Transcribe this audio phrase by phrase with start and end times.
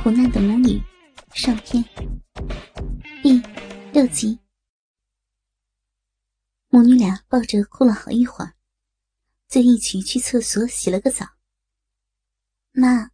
[0.00, 0.80] 苦难的母女
[1.34, 1.84] 上篇
[3.20, 3.36] 第
[3.92, 4.38] 六集，
[6.68, 8.54] 母女俩抱着哭了好一会儿，
[9.48, 11.26] 就一起去厕所洗了个澡。
[12.70, 13.10] 妈，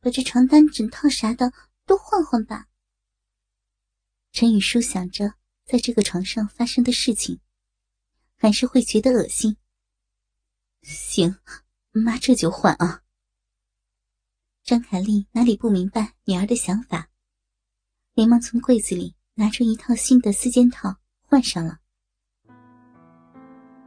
[0.00, 1.50] 把这床单、枕套啥的
[1.86, 2.68] 都换换吧。
[4.32, 5.34] 陈雨舒想着，
[5.64, 7.40] 在这个床上发生的事情，
[8.36, 9.56] 还是会觉得恶心。
[10.82, 11.38] 行，
[11.90, 13.01] 妈这就换啊。
[14.64, 17.08] 张凯丽哪里不明白女儿的想法，
[18.14, 20.94] 连忙从柜子里拿出一套新的四件套
[21.26, 21.78] 换上了。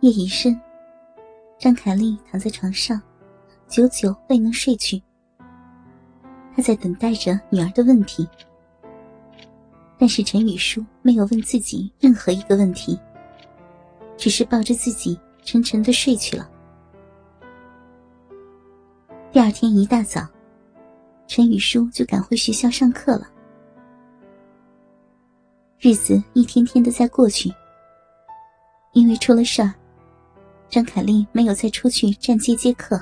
[0.01, 0.59] 夜已深，
[1.57, 3.01] 张凯丽躺在床上，
[3.69, 5.01] 久久未能睡去。
[6.53, 8.27] 她在等待着女儿的问题，
[9.97, 12.99] 但是陈雨舒没有问自己任何一个问题，
[14.17, 16.51] 只是抱着自己沉沉的睡去了。
[19.31, 20.27] 第二天一大早。
[21.27, 23.27] 陈雨舒就赶回学校上课了。
[25.79, 27.53] 日子一天天的在过去。
[28.93, 29.73] 因为出了事儿，
[30.69, 32.97] 张凯丽没有再出去站街接客，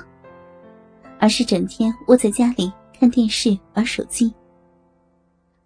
[1.20, 4.34] 而是整天窝在家里看电视、玩手机。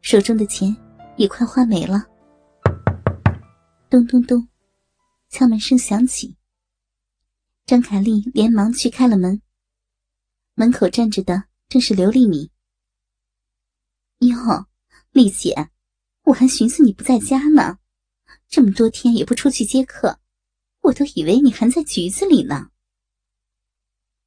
[0.02, 0.76] 手中的钱
[1.16, 2.04] 也快花没了。
[3.88, 4.46] 咚咚咚，
[5.30, 6.36] 敲门声响起。
[7.64, 9.40] 张凯丽连忙去开了门。
[10.54, 11.47] 门口站着的。
[11.68, 12.50] 正是刘丽敏。
[14.20, 14.66] 哟，
[15.10, 15.70] 丽姐，
[16.22, 17.78] 我还寻思你不在家呢，
[18.48, 20.18] 这么多天也不出去接客，
[20.80, 22.70] 我都以为你还在局子里呢。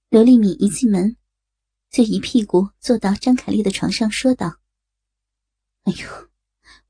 [0.09, 1.17] 刘丽敏一进门，
[1.89, 4.59] 就一屁股坐到张凯丽的床上，说道
[5.83, 6.29] ：“哎呦，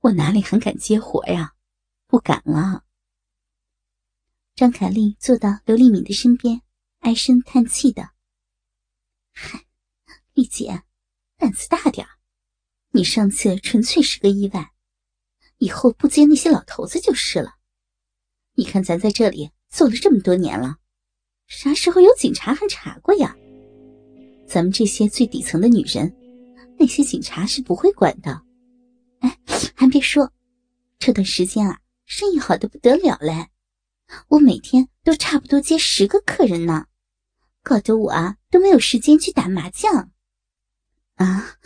[0.02, 1.55] 我哪里还敢接活呀？
[2.08, 2.83] 不敢了。”
[4.53, 6.61] 张凯丽坐到刘丽敏的身边，
[6.99, 8.11] 唉声叹气的
[9.31, 9.65] ：“嗨。”
[10.42, 10.81] 丽姐，
[11.38, 12.08] 胆子大点
[12.94, 14.72] 你上次纯粹是个意外，
[15.59, 17.58] 以后不接那些老头子就是了。
[18.56, 20.77] 你看咱在这里做了这么多年了，
[21.45, 23.36] 啥时候有警察还查过呀？
[24.48, 26.11] 咱们这些最底层的女人，
[26.80, 28.42] 那些警察是不会管的。
[29.20, 29.38] 哎，
[29.76, 30.33] 还别说，
[30.98, 33.49] 这段时间啊，生意好的不得了嘞，
[34.27, 36.88] 我每天都差不多接十个客人呢，
[37.61, 40.11] 搞得我啊都没有时间去打麻将。
[41.21, 41.59] 啊，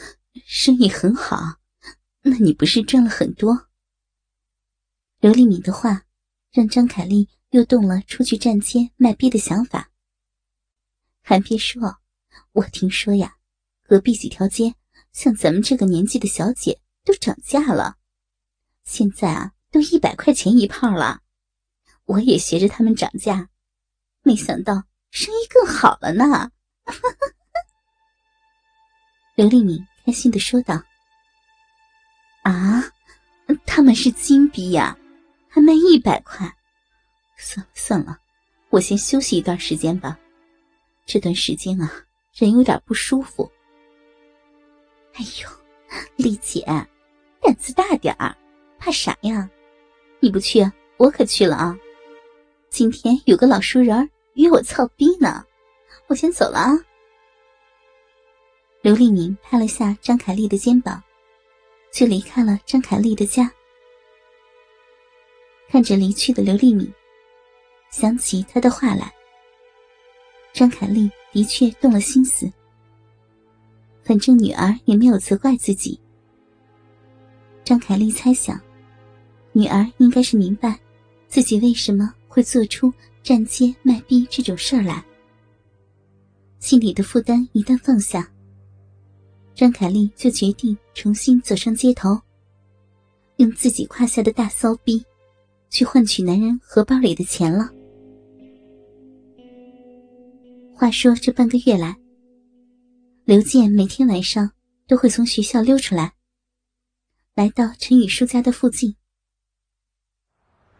[0.45, 1.61] 生意很好，
[2.23, 3.69] 那你不是赚了很多？
[5.19, 6.03] 刘丽敏的话
[6.51, 9.91] 让张凯丽又动了出去站街卖逼的想法。
[11.21, 11.99] 还别说，
[12.51, 13.37] 我听说呀，
[13.83, 14.75] 隔壁几条街
[15.13, 17.95] 像咱们这个年纪的小姐都涨价了，
[18.83, 21.21] 现在啊都一百块钱一泡了。
[22.03, 23.49] 我也学着他们涨价，
[24.21, 26.51] 没想到生意更好了呢。
[29.35, 30.81] 刘丽敏开心的说道
[32.43, 32.81] ：“啊，
[33.65, 34.97] 他们是金币呀，
[35.49, 36.49] 还卖一百块。
[37.37, 38.17] 算了算了，
[38.69, 40.17] 我先休息一段时间吧。
[41.05, 41.91] 这段时间啊，
[42.33, 43.51] 人有点不舒服。
[45.15, 45.49] 哎呦，
[46.15, 46.63] 丽姐，
[47.41, 48.33] 胆子大点儿，
[48.79, 49.49] 怕啥呀？
[50.21, 50.65] 你不去，
[50.95, 51.77] 我可去了啊。
[52.69, 55.45] 今天有个老熟人约我操逼呢，
[56.07, 56.71] 我先走了啊。”
[58.85, 61.01] 刘丽敏拍了下张凯丽的肩膀，
[61.91, 63.51] 就离开了张凯丽的家。
[65.67, 66.87] 看着离去的刘丽敏，
[67.89, 69.11] 想起他的话来，
[70.53, 72.47] 张凯丽的确动了心思。
[74.03, 75.99] 反正女儿也没有责怪自己，
[77.63, 78.61] 张凯丽猜想，
[79.51, 80.79] 女儿应该是明白
[81.27, 85.03] 自己为什么会做出站街卖逼这种事儿来，
[86.59, 88.29] 心里的负担一旦放下。
[89.55, 92.19] 张凯丽就决定重新走上街头，
[93.37, 95.01] 用自己胯下的大骚逼，
[95.69, 97.71] 去换取男人荷包里的钱了。
[100.73, 101.95] 话说这半个月来，
[103.23, 104.51] 刘健每天晚上
[104.87, 106.13] 都会从学校溜出来，
[107.33, 108.93] 来到陈雨舒家的附近。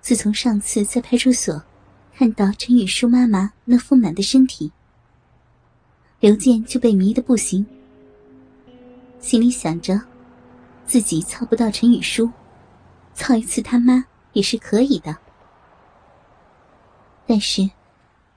[0.02, 1.64] 自从上次在派出所
[2.14, 4.70] 看到陈雨舒妈妈那丰满的身体，
[6.20, 7.66] 刘健就被迷得不行。
[9.26, 10.00] 心里想着，
[10.86, 12.30] 自己操不到陈雨舒，
[13.16, 15.18] 操一次他妈也是可以的。
[17.26, 17.68] 但是，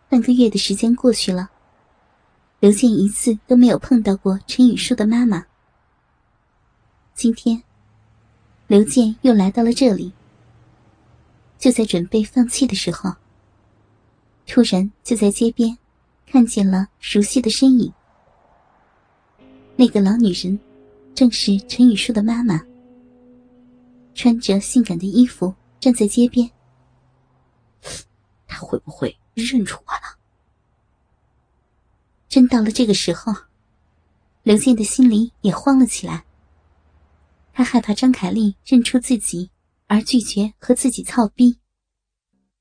[0.08, 1.50] 半个月的时间过去了，
[2.58, 5.44] 刘健一次都没有碰到过陈雨舒的妈妈。
[7.12, 7.62] 今天，
[8.66, 10.14] 刘健又来到了这里，
[11.58, 13.12] 就在准备放弃的时候，
[14.46, 15.76] 突然就在街边
[16.26, 17.92] 看见了熟悉的身影。
[19.76, 20.58] 那个老女人。
[21.18, 22.64] 正是陈雨舒的妈妈，
[24.14, 26.48] 穿着性感的衣服站在街边。
[28.46, 30.16] 他会不会认出我了？
[32.28, 33.34] 真到了这个时候，
[34.44, 36.24] 刘健的心里也慌了起来。
[37.52, 39.50] 他害怕张凯丽认出自己，
[39.88, 41.58] 而拒绝和自己操逼。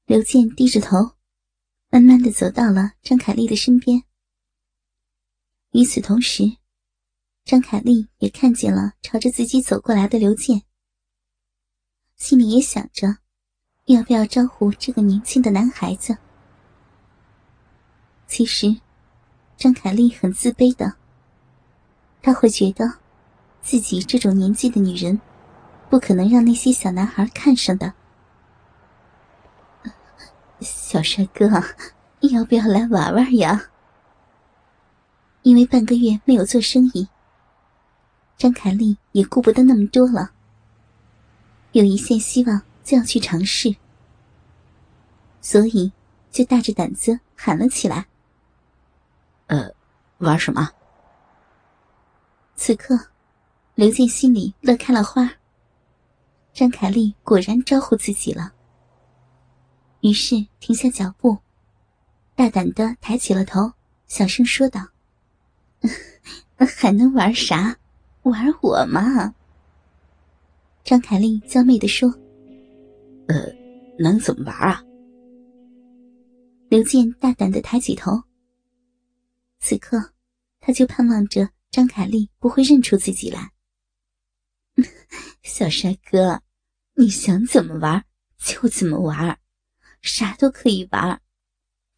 [0.08, 1.12] 刘健低着头，
[1.92, 4.02] 慢慢的走到了张凯丽的身边。
[5.74, 6.58] 与此同时，
[7.48, 10.64] 张凯丽也看见了朝着自己走过来的刘健，
[12.18, 13.20] 心里也想着，
[13.86, 16.18] 要不要招呼这个年轻的男孩子。
[18.28, 18.76] 其实，
[19.56, 20.96] 张凯丽很自卑的，
[22.22, 22.86] 他会觉得，
[23.62, 25.22] 自己这种年纪的女人，
[25.90, 27.94] 不可能让那些小男孩看上的。
[30.60, 31.48] 小帅哥，
[32.20, 33.70] 要不要来玩玩呀？
[35.44, 37.08] 因为半个月没有做生意，
[38.38, 40.32] 张凯丽也顾不得那么多了。
[41.72, 43.76] 有一线希望就要去尝试，
[45.42, 45.92] 所以
[46.32, 48.06] 就大着胆子喊了起来
[49.48, 49.74] ：“呃，
[50.20, 50.70] 玩什么？”
[52.56, 52.98] 此刻，
[53.76, 55.30] 刘健心里乐开了花。
[56.54, 58.54] 张凯丽果然招呼自己了。
[60.02, 61.38] 于是停下脚步，
[62.36, 63.74] 大胆的抬起了头，
[64.08, 64.88] 小声说道
[66.78, 67.78] ：“还能玩啥？
[68.30, 69.34] 玩我嘛！”
[70.84, 72.10] 张凯丽娇媚的说
[73.28, 73.36] ：“呃，
[74.00, 74.84] 能怎么玩啊？”
[76.70, 78.24] 刘健大胆的抬起头。
[79.60, 80.14] 此刻，
[80.60, 83.52] 他就盼望着张凯丽不会认出自己来。
[85.44, 86.42] 小帅哥，
[86.96, 88.06] 你想怎么玩
[88.38, 89.40] 就怎么玩。
[90.02, 91.22] 啥都可以玩，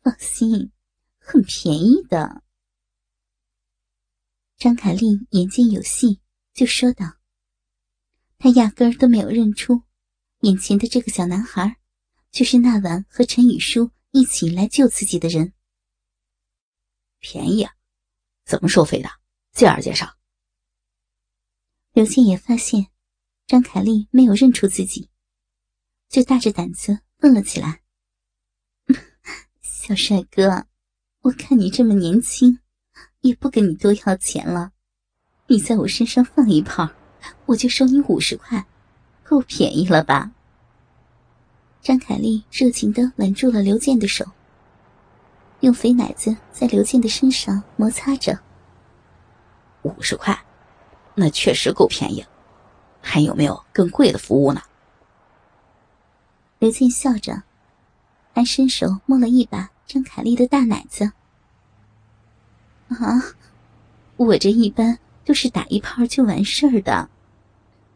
[0.02, 0.72] 放心，
[1.20, 2.42] 很便宜的。
[4.60, 6.20] 张凯丽眼见有戏，
[6.54, 7.06] 就说道
[8.38, 9.84] ：“她压根儿都没有认出，
[10.42, 11.78] 眼前的这个小男孩，
[12.30, 15.54] 就是那晚和陈雨舒一起来救自己的人。
[17.20, 17.74] 便宜啊？
[18.44, 19.10] 怎么收费的？
[19.54, 20.18] 介绍介绍。”
[21.94, 22.88] 刘健也发现
[23.48, 25.10] 张凯丽没有认出自己，
[26.10, 27.82] 就大着胆子问了起来。
[29.64, 30.68] 小帅哥，
[31.22, 32.60] 我看你这么年轻，
[33.22, 34.72] 也不跟你多要钱了。
[35.48, 36.90] 你在我身上放一炮，
[37.46, 38.66] 我就收你五十块，
[39.24, 40.32] 够便宜了吧？
[41.82, 44.26] 张凯丽热情的挽住了刘健的手，
[45.62, 48.40] 用肥奶子在刘健的身上摩擦着。
[49.84, 50.38] 五十块，
[51.16, 52.26] 那确实够便宜。
[53.02, 54.62] 还有没有更贵的服务呢？
[56.60, 57.44] 刘健笑着，
[58.34, 59.70] 还伸手摸了一把。
[59.88, 61.12] 张凯丽的大奶子
[62.90, 63.36] 啊！
[64.18, 67.10] 我这一般都是打一炮就完事儿的。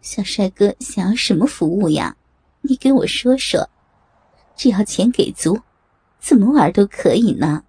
[0.01, 2.15] 小帅哥想要什么服务呀？
[2.61, 3.69] 你给我说说，
[4.55, 5.61] 只要钱给足，
[6.19, 7.63] 怎么玩都可以呢。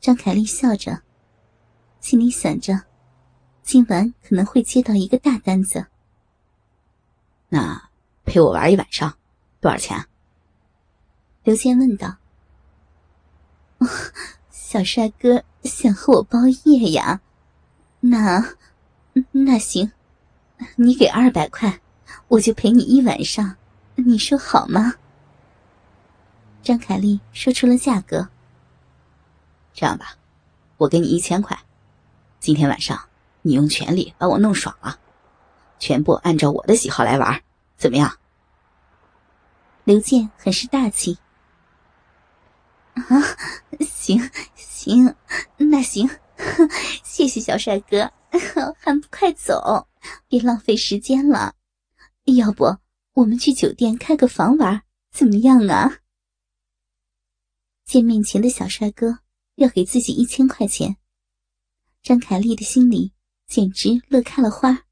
[0.00, 1.02] 张凯丽笑着，
[2.00, 2.84] 心里想着，
[3.62, 5.86] 今晚可能会接到一个大单子。
[7.48, 7.90] 那
[8.24, 9.16] 陪我玩一晚上，
[9.60, 10.06] 多少钱？
[11.44, 12.16] 刘健问道
[14.76, 17.22] ：“小帅哥想和我包夜呀？
[18.00, 18.44] 那
[19.32, 19.90] 那行，
[20.76, 21.80] 你给二百块，
[22.28, 23.56] 我就陪你一晚上，
[23.94, 24.92] 你说好吗？”
[26.62, 28.28] 张凯丽说出了价格。
[29.72, 30.16] 这样吧，
[30.76, 31.58] 我给你一千块，
[32.38, 33.08] 今天晚上
[33.40, 34.98] 你用全力把我弄爽了，
[35.78, 37.40] 全部按照我的喜好来玩，
[37.78, 38.18] 怎么样？
[39.84, 41.16] 刘健很是大气。
[42.94, 43.04] 啊，
[43.80, 44.18] 行
[44.86, 45.16] 行，
[45.56, 46.08] 那行，
[47.02, 48.12] 谢谢小帅哥，
[48.78, 49.88] 还不快走，
[50.28, 51.56] 别浪费时间了。
[52.36, 52.76] 要不
[53.14, 55.98] 我们去酒店开个房玩，怎么样啊？
[57.84, 59.18] 见面前的小帅哥
[59.56, 60.96] 要给自己一千块钱，
[62.00, 63.12] 张凯丽的心里
[63.48, 64.85] 简直乐开了花。